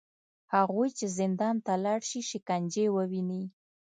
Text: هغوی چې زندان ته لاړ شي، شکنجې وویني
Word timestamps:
هغوی 0.53 0.89
چې 0.97 1.05
زندان 1.19 1.55
ته 1.65 1.73
لاړ 1.83 1.99
شي، 2.09 2.21
شکنجې 2.29 2.85
وویني 2.95 3.43